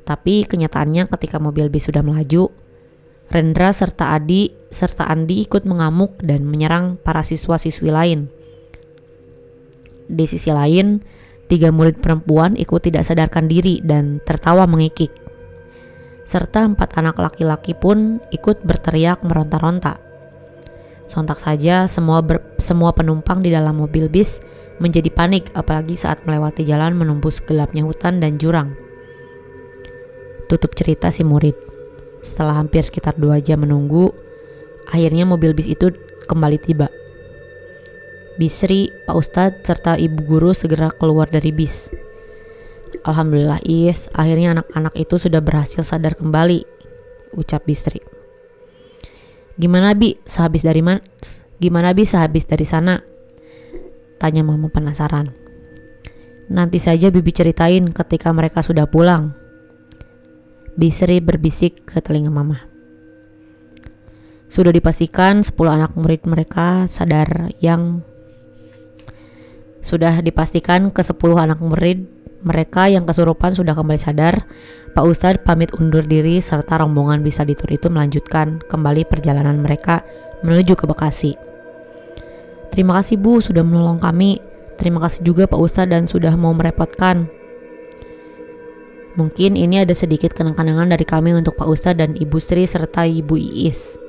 Tapi 0.04 0.44
kenyataannya 0.50 1.06
ketika 1.08 1.38
mobil 1.38 1.70
bis 1.70 1.86
sudah 1.86 2.02
melaju, 2.02 2.50
Rendra 3.34 3.74
serta 3.74 4.14
Adi 4.14 4.54
serta 4.70 5.10
Andi 5.10 5.42
ikut 5.42 5.66
mengamuk 5.66 6.22
dan 6.22 6.46
menyerang 6.46 7.02
para 7.02 7.26
siswa-siswi 7.26 7.90
lain. 7.90 8.30
Di 10.06 10.30
sisi 10.30 10.54
lain, 10.54 11.02
tiga 11.50 11.74
murid 11.74 11.98
perempuan 11.98 12.54
ikut 12.54 12.86
tidak 12.86 13.10
sadarkan 13.10 13.50
diri 13.50 13.82
dan 13.82 14.22
tertawa 14.22 14.70
mengikik. 14.70 15.10
Serta 16.30 16.62
empat 16.62 16.94
anak 16.94 17.18
laki-laki 17.18 17.74
pun 17.74 18.22
ikut 18.30 18.62
berteriak 18.62 19.26
meronta-ronta. 19.26 19.98
Sontak 21.10 21.42
saja 21.42 21.90
semua 21.90 22.22
ber, 22.22 22.38
semua 22.62 22.94
penumpang 22.94 23.42
di 23.42 23.50
dalam 23.50 23.82
mobil 23.82 24.14
bis 24.14 24.46
menjadi 24.78 25.10
panik 25.10 25.50
apalagi 25.58 25.98
saat 25.98 26.22
melewati 26.30 26.62
jalan 26.70 26.94
menembus 26.94 27.42
gelapnya 27.42 27.82
hutan 27.82 28.22
dan 28.22 28.38
jurang. 28.38 28.78
Tutup 30.46 30.78
cerita 30.78 31.10
si 31.10 31.26
murid. 31.26 31.73
Setelah 32.24 32.56
hampir 32.56 32.88
sekitar 32.88 33.20
dua 33.20 33.44
jam 33.44 33.62
menunggu, 33.62 34.16
akhirnya 34.88 35.28
mobil 35.28 35.52
bis 35.52 35.68
itu 35.68 35.92
kembali 36.26 36.58
tiba. 36.58 36.88
Bisri, 38.40 38.90
Pak 39.06 39.14
Ustadz, 39.14 39.62
serta 39.62 40.00
ibu 40.00 40.24
guru 40.26 40.56
segera 40.58 40.90
keluar 40.90 41.30
dari 41.30 41.54
bis. 41.54 41.94
Alhamdulillah 43.04 43.62
Is, 43.68 44.08
akhirnya 44.16 44.58
anak-anak 44.58 44.96
itu 44.98 45.20
sudah 45.20 45.44
berhasil 45.44 45.84
sadar 45.84 46.16
kembali, 46.16 46.64
ucap 47.36 47.68
Bisri. 47.68 48.00
Gimana 49.60 49.94
Bi, 49.94 50.18
sehabis 50.26 50.66
dari 50.66 50.82
mana? 50.82 51.04
Gimana 51.62 51.94
Bi 51.94 52.08
sehabis 52.08 52.48
dari 52.48 52.66
sana? 52.66 53.04
Tanya 54.18 54.42
mama 54.42 54.72
penasaran. 54.72 55.36
Nanti 56.48 56.80
saja 56.80 57.12
Bibi 57.14 57.30
ceritain 57.36 57.92
ketika 57.92 58.32
mereka 58.32 58.64
sudah 58.66 58.88
pulang, 58.88 59.36
Bisri 60.74 61.22
berbisik 61.22 61.86
ke 61.86 62.02
telinga 62.02 62.34
mama. 62.34 62.66
Sudah 64.50 64.74
dipastikan 64.74 65.46
10 65.46 65.54
anak 65.70 65.94
murid 65.94 66.26
mereka 66.26 66.90
sadar 66.90 67.54
yang 67.62 68.02
sudah 69.86 70.18
dipastikan 70.26 70.90
ke 70.90 71.06
10 71.06 71.14
anak 71.38 71.62
murid 71.62 72.10
mereka 72.42 72.90
yang 72.90 73.06
kesurupan 73.06 73.54
sudah 73.54 73.78
kembali 73.78 74.02
sadar. 74.02 74.50
Pak 74.98 75.06
Ustadz 75.06 75.46
pamit 75.46 75.70
undur 75.78 76.06
diri 76.06 76.42
serta 76.42 76.82
rombongan 76.82 77.22
bisa 77.22 77.46
ditur 77.46 77.70
itu 77.70 77.94
melanjutkan 77.94 78.58
kembali 78.66 79.06
perjalanan 79.06 79.62
mereka 79.62 80.02
menuju 80.42 80.74
ke 80.74 80.90
Bekasi. 80.90 81.38
Terima 82.74 82.98
kasih 82.98 83.22
Bu 83.22 83.46
sudah 83.46 83.62
menolong 83.62 84.02
kami. 84.02 84.42
Terima 84.82 84.98
kasih 85.06 85.22
juga 85.22 85.46
Pak 85.46 85.62
Ustadz 85.62 85.94
dan 85.94 86.10
sudah 86.10 86.34
mau 86.34 86.50
merepotkan. 86.54 87.43
Mungkin 89.14 89.54
ini 89.54 89.78
ada 89.78 89.94
sedikit 89.94 90.34
kenang-kenangan 90.34 90.90
dari 90.90 91.06
kami 91.06 91.38
untuk 91.38 91.54
Pak 91.54 91.70
Ustadz 91.70 92.02
dan 92.02 92.18
Ibu 92.18 92.38
Sri 92.42 92.66
serta 92.66 93.06
Ibu 93.06 93.38
Iis. 93.38 94.02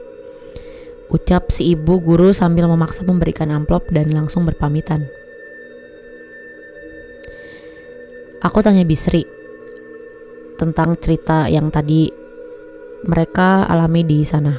Ucap 1.13 1.53
si 1.53 1.77
ibu 1.77 2.01
guru 2.01 2.33
sambil 2.33 2.65
memaksa 2.65 3.05
memberikan 3.05 3.53
amplop 3.53 3.87
dan 3.93 4.11
langsung 4.11 4.49
berpamitan. 4.49 5.05
Aku 8.41 8.65
tanya 8.65 8.85
Bisri 8.85 9.29
tentang 10.57 10.97
cerita 10.97 11.49
yang 11.53 11.69
tadi 11.69 12.09
mereka 13.05 13.69
alami 13.69 14.03
di 14.05 14.25
sana. 14.25 14.57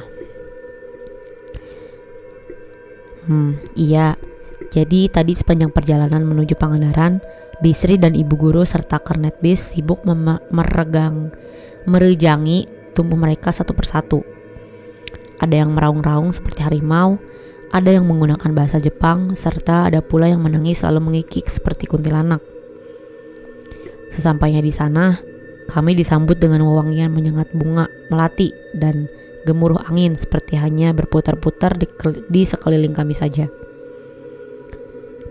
Hmm, 3.26 3.58
iya. 3.74 4.14
Jadi 4.70 5.10
tadi 5.10 5.34
sepanjang 5.34 5.74
perjalanan 5.74 6.22
menuju 6.22 6.54
Pangandaran, 6.54 7.18
Bisri 7.56 7.96
dan 7.96 8.12
ibu 8.12 8.36
guru 8.36 8.68
serta 8.68 9.00
kernet 9.00 9.40
bis 9.40 9.72
sibuk 9.72 10.04
meregang 10.52 11.32
merejangi 11.88 12.68
tubuh 12.92 13.16
mereka 13.16 13.48
satu 13.48 13.72
persatu. 13.72 14.20
Ada 15.40 15.64
yang 15.64 15.72
meraung-raung 15.72 16.36
seperti 16.36 16.60
harimau, 16.60 17.16
ada 17.72 17.92
yang 17.92 18.04
menggunakan 18.04 18.52
bahasa 18.52 18.76
Jepang, 18.76 19.36
serta 19.40 19.88
ada 19.88 20.04
pula 20.04 20.28
yang 20.28 20.44
menangis 20.44 20.84
lalu 20.84 21.00
mengikik 21.00 21.48
seperti 21.48 21.88
kuntilanak. 21.88 22.44
Sesampainya 24.12 24.60
di 24.60 24.72
sana, 24.72 25.20
kami 25.68 25.96
disambut 25.96 26.36
dengan 26.36 26.64
wewangian 26.64 27.08
menyengat 27.12 27.52
bunga 27.56 27.88
melati 28.12 28.52
dan 28.76 29.08
gemuruh 29.48 29.80
angin 29.88 30.12
seperti 30.12 30.60
hanya 30.60 30.92
berputar-putar 30.92 31.76
di, 31.80 31.88
di 32.28 32.42
sekeliling 32.44 32.92
kami 32.92 33.16
saja. 33.16 33.48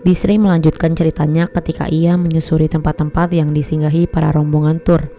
Bisri 0.06 0.38
melanjutkan 0.38 0.94
ceritanya 0.94 1.50
ketika 1.50 1.90
ia 1.90 2.14
menyusuri 2.14 2.70
tempat-tempat 2.70 3.26
yang 3.34 3.50
disinggahi 3.50 4.06
para 4.06 4.30
rombongan 4.30 4.78
tur 4.78 5.10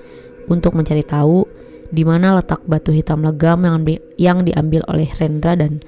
untuk 0.47 0.79
mencari 0.79 1.03
tahu 1.03 1.43
di 1.91 2.07
mana 2.07 2.39
letak 2.39 2.63
batu 2.63 2.95
hitam 2.95 3.19
legam 3.19 3.67
yang, 3.67 3.83
yang 4.15 4.37
diambil 4.47 4.87
oleh 4.87 5.11
Rendra 5.11 5.59
dan 5.59 5.83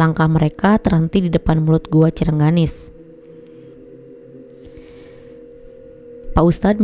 langkah 0.00 0.24
mereka 0.24 0.80
terhenti 0.80 1.28
di 1.28 1.28
depan 1.28 1.60
mulut 1.60 1.84
gua 1.92 2.08
Cirengganis. 2.08 2.88
Pak 6.32 6.40
Ustadz 6.40 6.80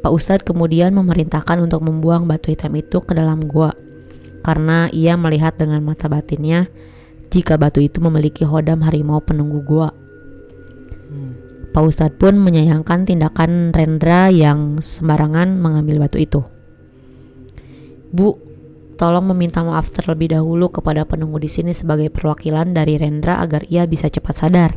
Pak 0.00 0.12
Ustadz 0.16 0.48
kemudian 0.48 0.96
memerintahkan 0.96 1.68
untuk 1.68 1.84
membuang 1.84 2.24
batu 2.24 2.48
hitam 2.48 2.72
itu 2.80 3.04
ke 3.04 3.12
dalam 3.12 3.44
gua 3.44 3.76
karena 4.40 4.88
ia 4.96 5.20
melihat 5.20 5.52
dengan 5.52 5.84
mata 5.84 6.08
batinnya 6.08 6.72
jika 7.28 7.60
batu 7.60 7.84
itu 7.84 8.00
memiliki 8.00 8.48
hodam 8.48 8.80
harimau 8.88 9.20
penunggu 9.20 9.60
gua. 9.60 10.07
Pak 11.68 11.82
Ustadz 11.84 12.16
pun 12.16 12.40
menyayangkan 12.40 13.04
tindakan 13.04 13.70
Rendra 13.70 14.32
yang 14.32 14.80
sembarangan 14.80 15.60
mengambil 15.60 16.04
batu 16.04 16.16
itu. 16.16 16.40
Bu, 18.08 18.40
tolong 18.96 19.30
meminta 19.30 19.60
maaf 19.60 19.92
terlebih 19.92 20.32
dahulu 20.32 20.72
kepada 20.72 21.04
penunggu 21.04 21.38
di 21.38 21.46
sini 21.46 21.76
sebagai 21.76 22.08
perwakilan 22.08 22.72
dari 22.72 22.96
Rendra 22.96 23.38
agar 23.44 23.68
ia 23.68 23.84
bisa 23.84 24.08
cepat 24.08 24.34
sadar. 24.34 24.72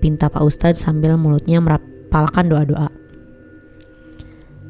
Pinta 0.00 0.32
Pak 0.32 0.40
Ustadz 0.40 0.80
sambil 0.80 1.18
mulutnya 1.20 1.60
merapalkan 1.60 2.48
doa-doa. 2.48 2.88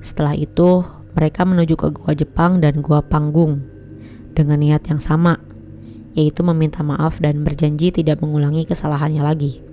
Setelah 0.02 0.34
itu, 0.34 0.82
mereka 1.14 1.46
menuju 1.46 1.76
ke 1.76 1.88
gua 1.92 2.12
Jepang 2.16 2.58
dan 2.58 2.80
gua 2.82 3.04
Panggung 3.04 3.62
dengan 4.34 4.58
niat 4.58 4.88
yang 4.90 4.98
sama, 4.98 5.38
yaitu 6.18 6.42
meminta 6.42 6.82
maaf 6.82 7.20
dan 7.22 7.46
berjanji 7.46 7.94
tidak 7.94 8.18
mengulangi 8.24 8.66
kesalahannya 8.66 9.22
lagi. 9.22 9.69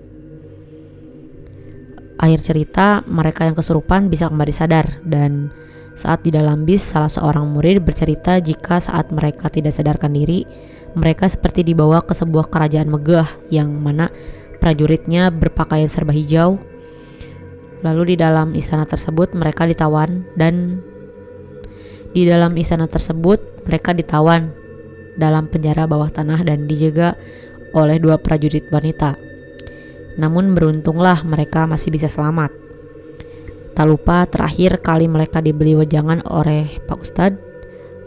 Akhir 2.17 2.41
cerita, 2.41 3.05
mereka 3.05 3.45
yang 3.45 3.53
kesurupan 3.53 4.09
bisa 4.09 4.25
kembali 4.25 4.53
sadar 4.53 5.01
dan 5.05 5.53
saat 5.97 6.21
di 6.25 6.29
dalam 6.29 6.65
bis 6.65 6.81
salah 6.81 7.09
seorang 7.09 7.45
murid 7.49 7.81
bercerita 7.81 8.37
jika 8.37 8.77
saat 8.77 9.09
mereka 9.09 9.49
tidak 9.49 9.73
sadarkan 9.73 10.13
diri, 10.13 10.45
mereka 10.97 11.29
seperti 11.29 11.61
dibawa 11.61 12.01
ke 12.01 12.13
sebuah 12.13 12.49
kerajaan 12.49 12.89
megah 12.89 13.29
yang 13.53 13.69
mana 13.69 14.09
prajuritnya 14.57 15.29
berpakaian 15.29 15.89
serba 15.89 16.13
hijau. 16.13 16.57
Lalu 17.85 18.13
di 18.13 18.15
dalam 18.17 18.57
istana 18.57 18.89
tersebut 18.89 19.37
mereka 19.37 19.69
ditawan 19.69 20.25
dan 20.33 20.81
di 22.17 22.25
dalam 22.25 22.57
istana 22.57 22.89
tersebut 22.89 23.65
mereka 23.69 23.93
ditawan 23.93 24.49
dalam 25.17 25.45
penjara 25.49 25.85
bawah 25.85 26.09
tanah 26.09 26.41
dan 26.41 26.65
dijaga 26.65 27.13
oleh 27.77 28.01
dua 28.01 28.17
prajurit 28.17 28.65
wanita. 28.73 29.26
Namun 30.17 30.57
beruntunglah 30.57 31.21
mereka 31.23 31.69
masih 31.69 31.93
bisa 31.93 32.09
selamat. 32.09 32.49
Tak 33.77 33.85
lupa 33.85 34.25
terakhir 34.25 34.81
kali 34.81 35.05
mereka 35.05 35.37
dibeli 35.37 35.77
wejangan 35.77 36.25
oleh 36.25 36.81
Pak 36.89 36.97
Ustadz 36.97 37.41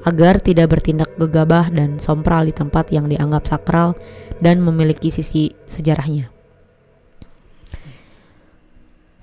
agar 0.02 0.42
tidak 0.42 0.74
bertindak 0.74 1.14
gegabah 1.14 1.70
dan 1.70 2.02
sompral 2.02 2.48
di 2.48 2.54
tempat 2.56 2.90
yang 2.90 3.06
dianggap 3.06 3.46
sakral 3.46 3.94
dan 4.42 4.58
memiliki 4.64 5.12
sisi 5.12 5.52
sejarahnya. 5.70 6.32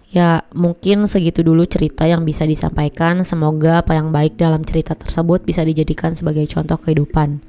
Ya, 0.08 0.48
mungkin 0.56 1.04
segitu 1.04 1.44
dulu 1.44 1.68
cerita 1.68 2.08
yang 2.08 2.24
bisa 2.24 2.48
disampaikan. 2.48 3.28
Semoga 3.28 3.84
apa 3.84 4.00
yang 4.00 4.16
baik 4.16 4.40
dalam 4.40 4.64
cerita 4.64 4.96
tersebut 4.96 5.44
bisa 5.44 5.68
dijadikan 5.68 6.16
sebagai 6.16 6.48
contoh 6.48 6.80
kehidupan. 6.80 7.44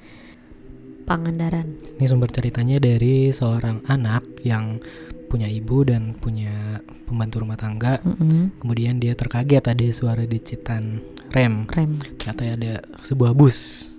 Pangandaran. 1.06 1.78
Ini 1.96 2.04
sumber 2.10 2.28
ceritanya 2.28 2.82
dari 2.82 3.30
seorang 3.30 3.86
anak 3.88 4.42
yang 4.44 4.82
punya 5.28 5.44
ibu 5.44 5.84
dan 5.84 6.16
punya 6.16 6.80
pembantu 7.04 7.44
rumah 7.44 7.60
tangga. 7.60 8.00
Mm 8.00 8.14
-mm. 8.16 8.42
Kemudian 8.64 8.96
dia 8.96 9.12
terkaget 9.12 9.68
ada 9.68 9.86
suara 9.92 10.24
decitan 10.24 11.04
rem. 11.30 11.68
Rem. 11.68 12.00
Ternyata 12.16 12.42
ada 12.56 12.72
sebuah 13.04 13.36
bus. 13.36 13.90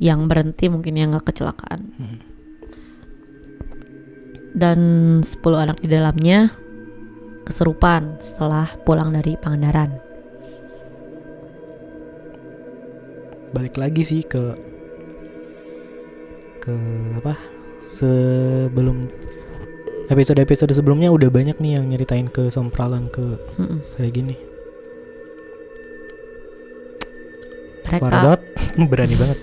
Yang 0.00 0.20
berhenti 0.26 0.66
mungkin 0.72 0.94
yang 0.96 1.12
nggak 1.12 1.28
kecelakaan. 1.28 1.80
Hmm. 2.00 2.18
Dan 4.56 4.80
10 5.22 5.28
anak 5.54 5.78
di 5.84 5.88
dalamnya 5.92 6.50
keserupan 7.44 8.18
setelah 8.18 8.72
pulang 8.82 9.12
dari 9.12 9.36
Pangandaran. 9.36 9.92
Balik 13.52 13.80
lagi 13.80 14.02
sih 14.04 14.22
ke 14.24 14.56
ke 16.60 16.74
apa? 17.20 17.34
Sebelum 17.80 19.08
episode-episode 20.08 20.72
sebelumnya 20.72 21.08
udah 21.08 21.28
banyak 21.28 21.56
nih 21.58 21.76
yang 21.76 21.84
nyeritain 21.86 22.26
ke 22.26 22.48
sompralan 22.48 23.08
ke 23.08 23.36
Mm-mm. 23.56 23.80
kayak 23.94 24.12
gini. 24.12 24.34
Mereka 27.84 28.36
berani 28.90 29.16
banget. 29.16 29.38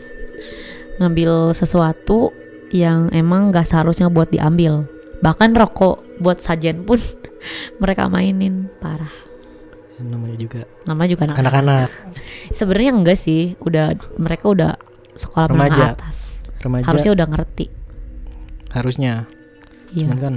ngambil 0.95 1.51
sesuatu 1.51 2.31
yang 2.71 3.11
emang 3.11 3.51
gak 3.51 3.67
seharusnya 3.67 4.07
buat 4.07 4.31
diambil. 4.31 4.87
Bahkan 5.19 5.51
rokok 5.51 6.01
buat 6.23 6.39
sajen 6.39 6.85
pun 6.85 6.97
mereka 7.81 8.07
mainin 8.07 8.71
parah. 8.79 9.11
Namanya 9.95 10.35
juga 10.35 10.61
Namanya 10.83 11.09
juga 11.11 11.23
anak-anak. 11.29 11.89
Sebenarnya 12.57 12.91
enggak 12.91 13.17
sih, 13.17 13.55
udah 13.59 13.95
mereka 14.15 14.45
udah 14.47 14.71
sekolah 15.15 15.47
menengah 15.51 15.71
Remaja. 15.71 15.85
atas. 15.95 16.17
remaja 16.59 16.85
Harusnya 16.89 17.11
udah 17.13 17.27
ngerti. 17.29 17.65
harusnya. 18.71 19.23
Iya. 19.95 20.03
Cuman 20.03 20.17
kan 20.19 20.35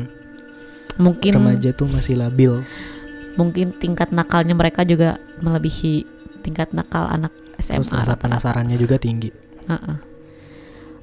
Mungkin 0.98 1.32
remaja 1.34 1.70
tuh 1.72 1.86
masih 1.88 2.18
labil. 2.18 2.62
mungkin 3.38 3.70
tingkat 3.78 4.10
nakalnya 4.10 4.50
mereka 4.50 4.82
juga 4.82 5.14
melebihi 5.38 6.02
tingkat 6.42 6.74
nakal 6.74 7.06
anak 7.06 7.30
SMA. 7.62 7.86
Terus 7.86 7.94
rasa 7.94 8.18
penasarannya 8.18 8.74
juga 8.74 8.98
tinggi. 8.98 9.30
Heeh. 9.64 9.96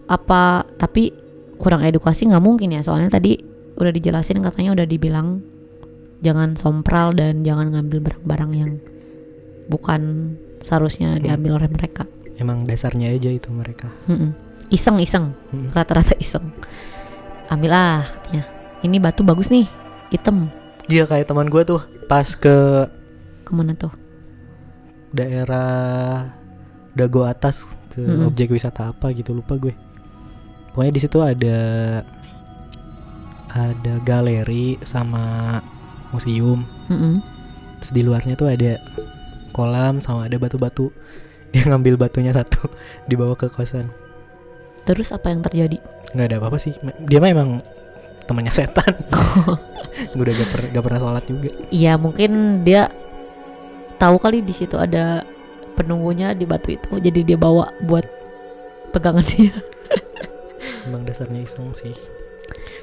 Apa 0.05 0.67
tapi 0.75 1.15
kurang 1.55 1.81
edukasi 1.81 2.27
nggak 2.27 2.43
mungkin 2.43 2.75
ya 2.75 2.83
soalnya 2.83 3.07
tadi 3.09 3.39
udah 3.75 3.87
dijelasin 3.89 4.43
katanya 4.43 4.75
udah 4.75 4.83
dibilang 4.83 5.39
jangan 6.19 6.59
sompral 6.59 7.15
dan 7.15 7.47
jangan 7.47 7.71
ngambil 7.71 8.03
barang-barang 8.03 8.51
yang 8.51 8.71
bukan 9.65 10.35
seharusnya 10.59 11.15
Hmm. 11.15 11.23
diambil 11.23 11.63
oleh 11.63 11.69
mereka. 11.71 12.03
Emang 12.35 12.67
dasarnya 12.67 13.15
aja 13.15 13.31
itu 13.31 13.47
mereka. 13.49 13.87
Mm-mm. 14.05 14.35
Iseng-iseng, 14.67 15.31
Hmm. 15.55 15.71
rata-rata 15.71 16.19
iseng. 16.19 16.51
Ambil 17.47 17.71
ah 17.71 18.03
katanya. 18.03 18.43
Ini 18.83 18.97
batu 18.99 19.23
bagus 19.23 19.47
nih, 19.47 19.65
hitam. 20.09 20.49
Iya 20.85 21.05
kayak 21.05 21.25
teman 21.25 21.49
gue 21.49 21.63
tuh 21.65 21.81
pas 22.05 22.25
ke 22.27 22.85
Ke 23.41 23.51
mana 23.53 23.73
tuh? 23.73 23.93
daerah 25.11 26.27
Dago 26.91 27.23
atas 27.23 27.63
ke 27.91 28.03
Mm-mm. 28.03 28.27
objek 28.27 28.51
wisata 28.51 28.91
apa 28.91 29.11
gitu 29.11 29.31
lupa 29.31 29.55
gue. 29.55 29.71
Pokoknya 30.71 30.91
di 30.91 31.01
situ 31.01 31.19
ada 31.19 31.57
ada 33.49 33.93
galeri 34.03 34.75
sama 34.83 35.57
museum. 36.11 36.67
Mm-mm. 36.91 37.23
Terus 37.79 37.91
di 37.91 38.01
luarnya 38.03 38.35
tuh 38.35 38.51
ada 38.51 38.79
kolam 39.51 40.03
sama 40.03 40.27
ada 40.27 40.35
batu-batu. 40.35 40.91
Dia 41.55 41.63
ngambil 41.71 41.95
batunya 41.95 42.35
satu 42.35 42.67
dibawa 43.09 43.33
ke 43.33 43.47
kosan. 43.47 43.87
Terus 44.85 45.09
apa 45.09 45.31
yang 45.31 45.41
terjadi? 45.41 45.79
nggak 46.15 46.27
ada 46.31 46.37
apa-apa 46.39 46.59
sih. 46.59 46.71
Dia 47.07 47.19
mah 47.19 47.27
emang 47.27 47.49
temannya 48.25 48.53
setan. 48.53 48.93
gue 50.15 50.23
udah 50.23 50.35
gak, 50.35 50.49
per- 50.51 50.69
gak 50.75 50.83
pernah 50.83 50.99
sholat 50.99 51.23
juga. 51.25 51.49
Iya 51.71 51.95
mungkin 51.95 52.61
dia 52.67 52.91
tahu 53.95 54.19
kali 54.19 54.43
di 54.43 54.51
situ 54.51 54.75
ada 54.75 55.23
penunggunya 55.75 56.35
di 56.35 56.43
batu 56.47 56.75
itu, 56.75 56.99
jadi 56.99 57.19
dia 57.23 57.37
bawa 57.39 57.71
buat 57.83 58.03
pegangan 58.91 59.23
dia. 59.23 59.55
Emang 60.87 61.03
dasarnya 61.03 61.43
iseng 61.43 61.71
sih. 61.75 61.95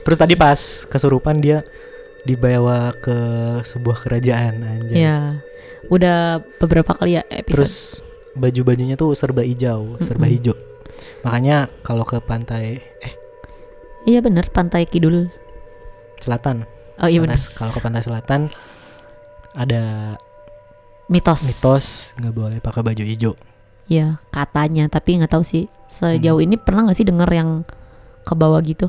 Terus 0.02 0.18
tadi 0.18 0.35
pas 0.35 0.59
kesurupan 0.88 1.40
dia 1.40 1.62
dibawa 2.22 2.94
ke 3.02 3.16
sebuah 3.66 4.02
kerajaan 4.07 4.62
anjay. 4.62 4.98
Ya, 5.02 5.42
Udah 5.90 6.38
beberapa 6.62 6.94
kali 6.94 7.18
ya 7.18 7.22
episode. 7.26 7.66
Terus 7.66 7.74
baju-bajunya 8.38 8.94
tuh 8.94 9.12
serba 9.18 9.42
hijau, 9.42 9.98
serba 10.00 10.26
Mm-mm. 10.26 10.35
hijau. 10.38 10.57
Makanya 11.26 11.66
kalau 11.83 12.07
ke 12.07 12.18
pantai 12.22 12.83
eh 13.02 13.14
Iya 14.02 14.18
bener 14.18 14.48
pantai 14.48 14.84
Kidul. 14.84 15.30
selatan, 16.18 16.62
Oh 16.96 17.06
iya 17.06 17.18
bener. 17.18 17.34
kalau 17.52 17.70
ke 17.70 17.80
pantai 17.80 17.98
selatan 17.98 18.46
ada 19.52 20.14
Mitos. 21.08 21.42
mitos 21.42 21.86
nggak 22.14 22.30
boleh 22.32 22.58
pakai 22.58 22.78
baju 22.80 23.02
hijau. 23.02 23.32
Iya 23.84 24.22
katanya 24.30 24.86
tapi 24.86 25.18
nggak 25.18 25.28
tahu 25.28 25.42
sih 25.42 25.66
sejauh 25.84 26.38
Hmm. 26.38 26.46
ini 26.46 26.56
pernah 26.56 26.86
nggak 26.86 26.94
sih 26.94 27.04
denger 27.04 27.26
yang 27.28 27.50
ke 28.22 28.32
bawah 28.32 28.62
gitu 28.62 28.86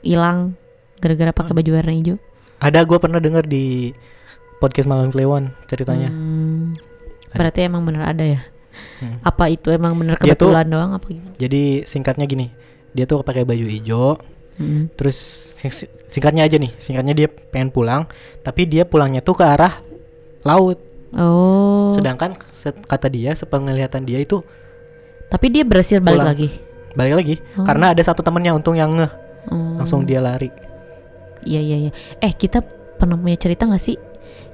hilang 0.00 0.52
gara-gara 0.96 1.32
pakai 1.32 1.52
baju 1.54 1.70
warna 1.74 1.92
hijau. 1.92 2.16
Ada 2.58 2.84
gue 2.84 2.98
pernah 2.98 3.18
dengar 3.18 3.44
di 3.44 3.96
podcast 4.58 4.84
Malam 4.84 5.08
Kliwon 5.08 5.48
ceritanya. 5.64 6.12
Hmm, 6.12 6.76
Ada. 7.26 7.36
berarti 7.40 7.60
emang 7.62 7.82
bener 7.82 8.04
ada 8.04 8.20
ya? 8.22 8.40
Hmm. 9.00 9.16
Apa 9.22 9.48
itu 9.48 9.72
emang 9.72 9.96
bener 9.96 10.14
tuh- 10.14 10.28
kebetulan 10.28 10.68
doang 10.68 10.92
apa 10.92 11.08
gimana? 11.08 11.34
Jadi 11.34 11.88
singkatnya 11.88 12.28
gini, 12.28 12.52
dia 12.90 13.04
tuh 13.04 13.20
pakai 13.20 13.42
baju 13.42 13.64
hijau, 13.64 14.18
Hmm. 14.56 14.92
terus 14.92 15.16
sing- 15.56 15.88
singkatnya 16.04 16.44
aja 16.44 16.56
nih, 16.56 16.72
singkatnya 16.76 17.14
dia 17.14 17.28
pengen 17.28 17.70
pulang, 17.70 18.04
tapi 18.40 18.64
dia 18.64 18.84
pulangnya 18.84 19.20
tuh 19.20 19.32
ke 19.32 19.44
arah 19.44 19.80
laut. 20.42 20.76
Oh. 21.10 21.90
Sedangkan 21.90 22.38
set- 22.50 22.82
kata 22.82 23.08
dia, 23.08 23.32
sepenglihatan 23.32 24.04
dia 24.04 24.18
itu 24.18 24.42
Tapi 25.26 25.46
dia 25.46 25.62
berhasil 25.62 26.02
balik 26.02 26.18
Pulang. 26.18 26.30
lagi. 26.34 26.48
balik 26.90 27.14
lagi, 27.14 27.34
Oh. 27.54 27.62
karena 27.62 27.94
ada 27.94 28.02
satu 28.02 28.18
temennya 28.18 28.50
untung 28.50 28.74
yang 28.74 28.90
ngeh, 28.90 29.12
Oh. 29.46 29.78
langsung 29.78 30.02
dia 30.02 30.18
lari. 30.18 30.50
Iya 31.40 31.62
iya 31.62 31.76
iya. 31.78 31.90
Eh 32.18 32.34
kita 32.34 32.60
pernah 32.98 33.14
punya 33.14 33.38
cerita 33.38 33.64
nggak 33.64 33.78
sih 33.80 33.94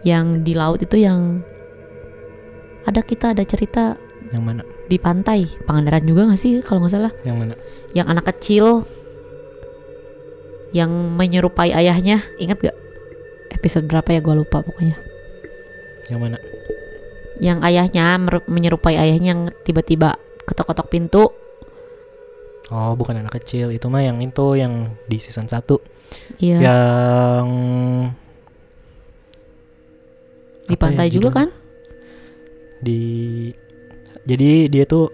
yang 0.05 0.45
di 0.45 0.53
laut 0.53 0.79
itu 0.79 1.01
yang 1.01 1.41
ada 2.85 3.01
kita 3.01 3.33
ada 3.33 3.43
cerita 3.43 3.97
Yang 4.31 4.43
mana? 4.45 4.63
Di 4.87 4.97
pantai. 4.99 5.47
Pangandaran 5.67 6.07
juga 6.07 6.31
nggak 6.31 6.41
sih 6.41 6.63
kalau 6.63 6.85
nggak 6.85 6.95
salah? 6.95 7.13
Yang 7.23 7.37
mana? 7.39 7.55
yang 7.97 8.13
anak 8.13 8.29
kecil 8.29 8.85
yang 10.77 10.91
menyerupai 11.17 11.73
ayahnya. 11.73 12.21
Ingat 12.37 12.61
gak 12.61 12.77
episode 13.57 13.89
berapa 13.89 14.13
ya? 14.13 14.21
Gua 14.21 14.37
lupa 14.37 14.61
pokoknya. 14.61 15.01
Yang 16.13 16.21
mana? 16.21 16.39
yang 17.37 17.61
ayahnya 17.61 18.17
menyerupai 18.49 18.97
ayahnya 18.97 19.37
yang 19.37 19.43
tiba-tiba 19.65 20.17
ketok-ketok 20.49 20.89
pintu. 20.89 21.25
Oh, 22.67 22.93
bukan 22.99 23.23
anak 23.23 23.39
kecil, 23.39 23.71
itu 23.71 23.87
mah 23.87 24.03
yang 24.03 24.19
itu 24.19 24.59
yang 24.59 24.91
di 25.07 25.23
season 25.23 25.47
1 25.47 25.63
iya. 26.43 26.59
Yang 26.59 27.47
di 30.67 30.75
ya 30.75 30.79
pantai 30.81 31.07
juga 31.07 31.31
judulnya? 31.31 31.39
kan? 31.39 31.49
Di 32.83 33.01
Jadi 34.27 34.67
dia 34.67 34.85
tuh 34.85 35.09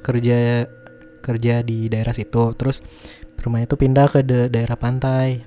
kerja 0.00 0.66
kerja 1.18 1.54
di 1.60 1.86
daerah 1.86 2.10
situ, 2.10 2.50
terus 2.52 2.82
rumahnya 3.36 3.66
tuh 3.66 3.76
pindah 3.76 4.06
ke 4.08 4.20
da- 4.20 4.46
daerah 4.46 4.74
pantai. 4.74 5.42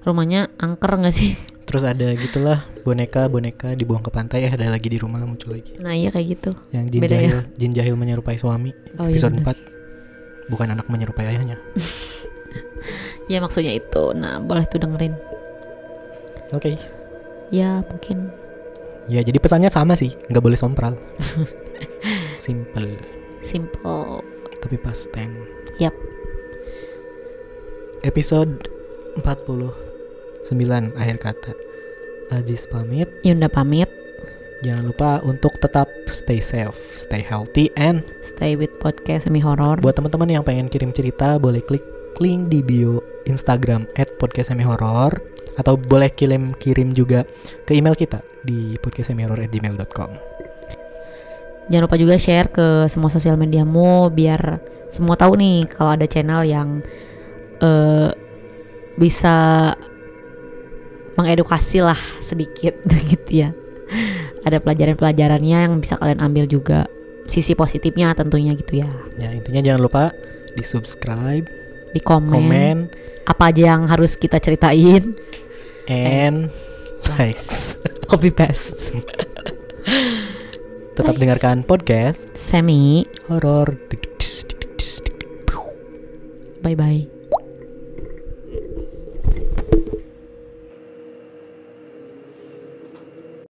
rumahnya 0.00 0.46
angker 0.56 0.96
nggak 0.96 1.10
sih 1.10 1.34
Terus 1.66 1.82
ada 1.82 2.14
gitulah 2.14 2.62
boneka 2.80 3.26
boneka 3.26 3.74
dibuang 3.74 3.98
ke 3.98 4.08
pantai 4.08 4.46
eh 4.46 4.52
ada 4.52 4.70
lagi 4.70 4.86
di 4.86 4.96
rumah 4.96 5.18
muncul 5.20 5.50
lagi. 5.50 5.74
nah 5.76 5.90
iya 5.90 6.08
kayak 6.08 6.38
gitu 6.38 6.50
Yang 6.70 6.84
jin 6.88 7.00
Beda 7.02 7.10
ya? 7.10 7.18
jahil, 7.18 7.38
jin 7.52 7.72
jahil 7.74 7.94
menyerupai 7.96 8.38
suami 8.38 8.70
oh 8.96 9.04
iya 9.04 9.18
episode 9.18 9.34
bener. 9.34 9.58
4. 10.46 10.54
Bukan 10.54 10.68
anak 10.70 10.86
menyerupai 10.86 11.26
ayahnya. 11.26 11.58
ya 13.32 13.42
maksudnya 13.42 13.74
itu 13.74 14.14
nah 14.14 14.38
boleh 14.38 14.62
tuh 14.64 14.78
dengerin 14.78 15.18
Oke. 16.52 16.78
ya 17.50 17.82
mungkin 17.82 18.30
Ya 19.06 19.22
jadi 19.22 19.38
pesannya 19.38 19.66
sama 19.68 19.94
sih, 19.94 20.14
nggak 20.26 20.38
boleh 20.40 20.54
sompral. 20.54 20.94
Simple, 22.46 22.94
simple 23.42 24.22
tapi 24.62 24.78
pas 24.78 24.94
tense. 25.10 25.50
Yap. 25.82 25.94
Episode 28.06 28.70
49 29.18 30.94
akhir 30.94 31.16
kata. 31.18 31.52
Aziz 32.30 32.70
pamit. 32.70 33.10
Yunda 33.26 33.50
pamit 33.50 33.90
Jangan 34.64 34.84
lupa 34.88 35.10
untuk 35.20 35.60
tetap 35.60 35.84
stay 36.08 36.40
safe, 36.40 36.74
stay 36.96 37.20
healthy, 37.20 37.68
and 37.76 38.00
stay 38.24 38.56
with 38.56 38.72
podcast 38.80 39.28
semi 39.28 39.42
horror 39.42 39.76
buat 39.84 40.00
teman-teman 40.00 40.40
yang 40.40 40.44
pengen 40.46 40.72
kirim 40.72 40.96
cerita 40.96 41.36
boleh 41.36 41.60
klik 41.60 41.84
link 42.24 42.48
di 42.48 42.64
bio 42.64 43.04
Instagram 43.28 43.84
@podcastsemihorror 44.16 45.20
atau 45.60 45.76
boleh 45.76 46.08
kirim 46.08 46.56
kirim 46.56 46.96
juga 46.96 47.28
ke 47.68 47.76
email 47.76 47.92
kita 47.92 48.24
di 48.48 48.80
podcastsemihorror@gmail.com. 48.80 50.35
Jangan 51.66 51.84
lupa 51.90 51.98
juga 51.98 52.14
share 52.14 52.48
ke 52.50 52.86
semua 52.86 53.10
sosial 53.10 53.34
mediamu 53.34 54.06
biar 54.10 54.62
semua 54.86 55.18
tahu 55.18 55.34
nih 55.34 55.66
kalau 55.66 55.98
ada 55.98 56.06
channel 56.06 56.46
yang 56.46 56.80
eh 57.58 58.10
bisa 58.96 59.72
mengedukasi 61.16 61.84
lah 61.84 61.98
sedikit 62.22 62.76
gitu 63.12 63.46
ya. 63.46 63.50
Ada 64.46 64.62
pelajaran-pelajarannya 64.62 65.58
yang 65.66 65.74
bisa 65.82 65.98
kalian 65.98 66.22
ambil 66.22 66.46
juga 66.46 66.86
sisi 67.26 67.58
positifnya 67.58 68.14
tentunya 68.14 68.54
gitu 68.54 68.86
ya. 68.86 68.90
Ya 69.18 69.34
intinya 69.34 69.58
jangan 69.58 69.82
lupa 69.82 70.04
di 70.54 70.62
subscribe, 70.62 71.44
Di 71.92 72.00
komen, 72.00 72.30
komen, 72.30 72.76
apa 73.26 73.50
aja 73.50 73.76
yang 73.76 73.90
harus 73.90 74.14
kita 74.14 74.38
ceritain, 74.38 75.18
and 75.90 76.48
like. 77.18 77.40
copy 78.06 78.30
paste. 78.30 78.72
Tetap 80.96 81.20
dengarkan 81.20 81.60
podcast 81.60 82.24
Semi 82.32 83.04
Horor. 83.28 83.76
Bye 86.64 86.72
bye. 86.72 87.04